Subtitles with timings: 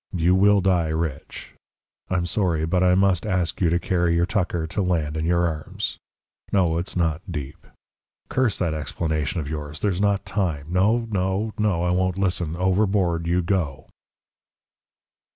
[0.15, 1.53] You will die rich.
[2.09, 5.45] I'm sorry, but I must ask you to carry your tucker to land in your
[5.45, 5.99] arms.
[6.51, 7.67] No; it's not deep.
[8.27, 9.79] Curse that explanation of yours!
[9.79, 10.69] There's not time.
[10.73, 11.83] No, no, no!
[11.83, 12.55] I won't listen.
[12.55, 13.89] Overboard you go!"